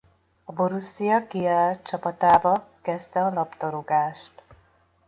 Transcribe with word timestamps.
A 0.43 0.51
Borussia 0.51 1.21
Kiel 1.27 1.81
csapatában 1.81 2.63
kezdte 2.81 3.23
a 3.23 3.33
labdarúgást. 3.33 4.43